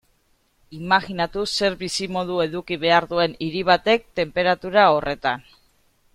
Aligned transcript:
Imajinatu 0.77 1.43
zer 1.51 1.75
bizimodu 1.81 2.39
eduki 2.47 2.79
behar 2.85 3.07
duen 3.13 3.37
hiri 3.49 3.63
batek 3.71 4.09
tenperatura 4.21 4.89
horretan. 4.97 5.47